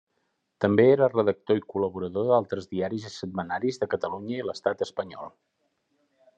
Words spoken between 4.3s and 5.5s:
i l'estat espanyol.